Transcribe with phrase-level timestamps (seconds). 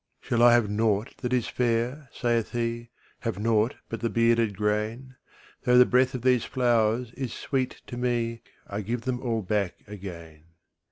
[0.25, 2.89] ``Shall I have nought that is fair?'' saith he;
[3.23, 5.15] ``Have nought but the bearded grain?
[5.61, 9.43] Though the breath of these flowers is sweet to me, I will give them all
[9.43, 10.45] back again.''